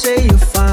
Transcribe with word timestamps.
say 0.00 0.24
you're 0.24 0.38
fine. 0.38 0.69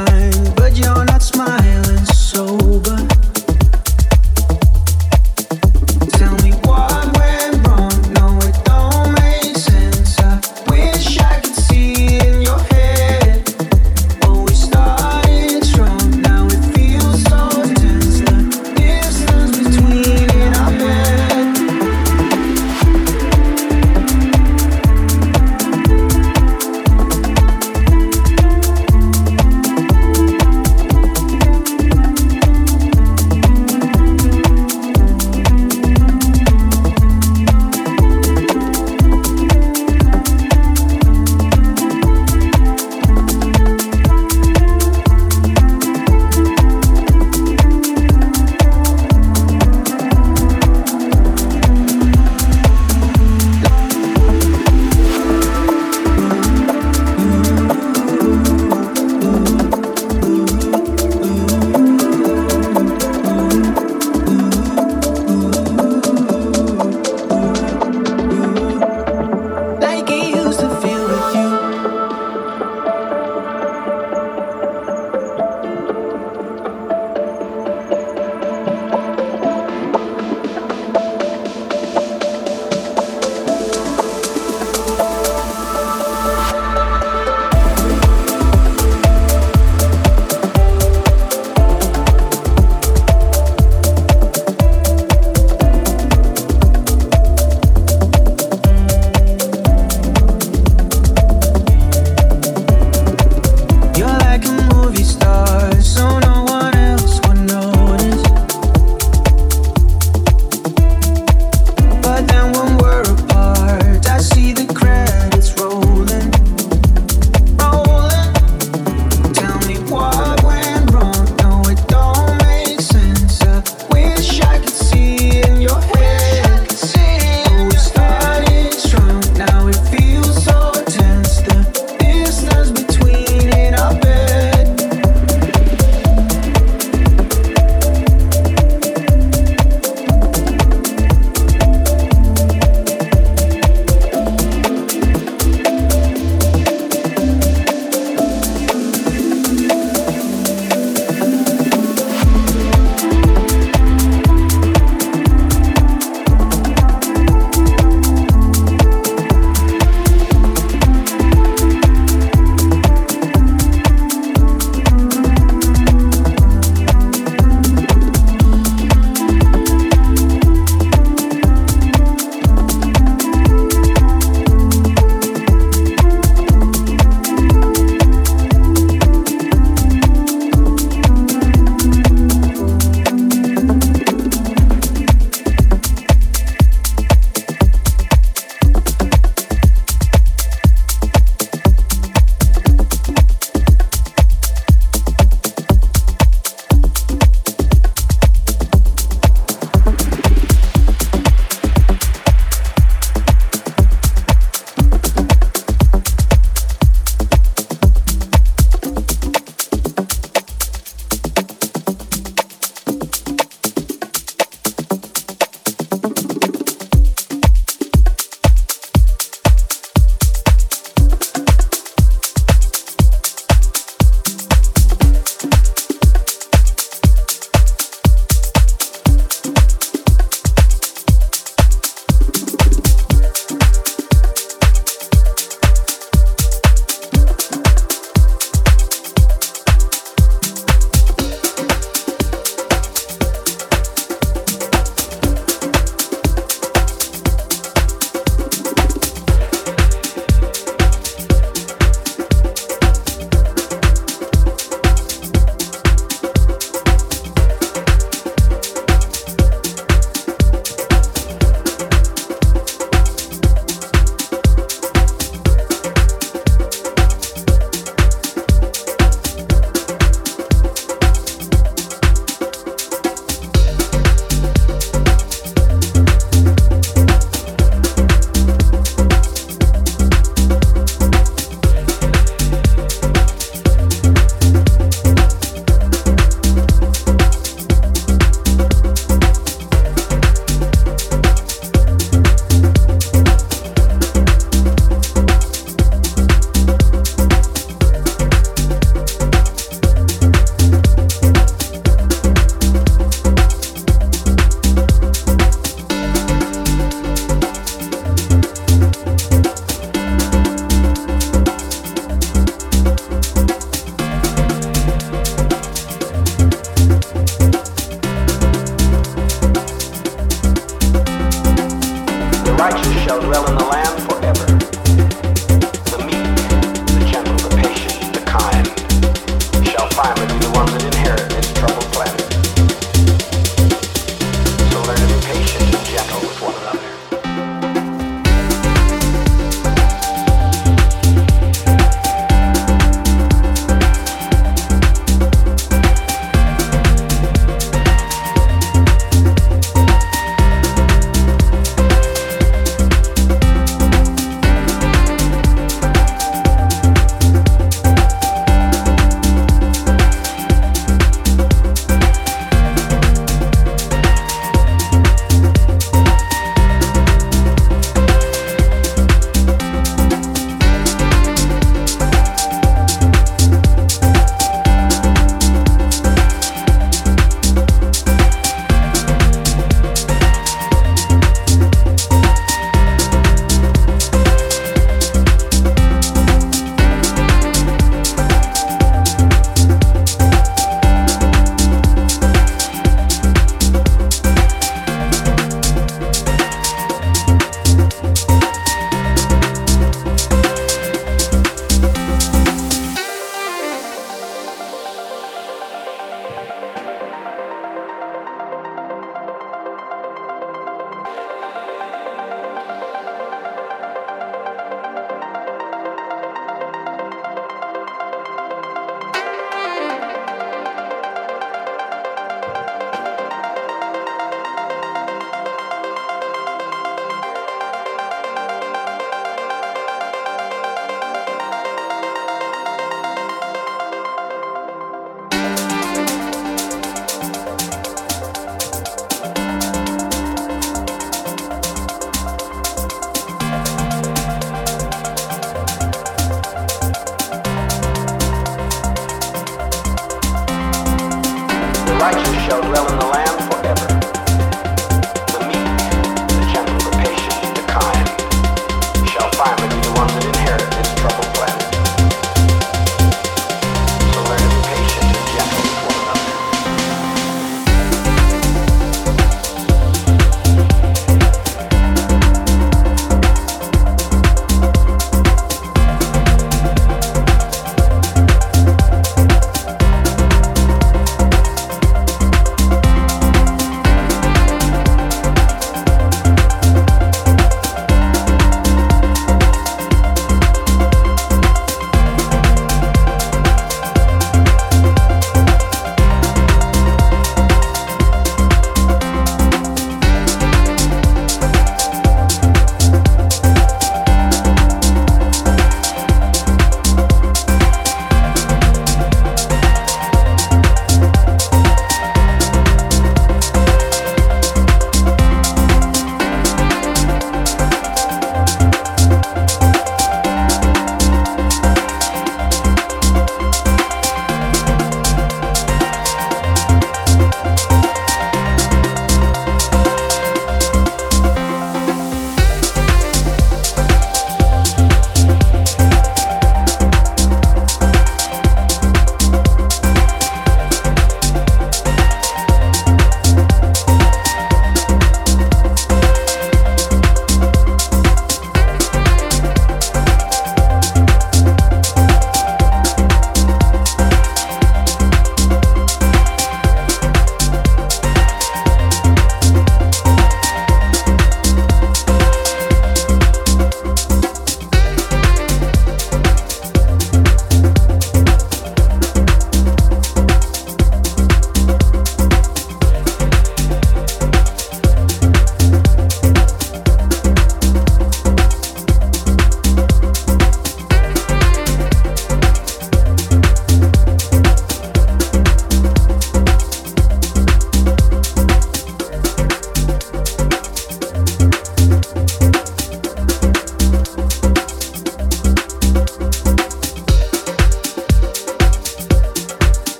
righteous 452.07 452.45
shall 452.45 452.61
dwell 452.61 452.87
in 452.89 452.99
the 452.99 453.05
land. 453.05 453.26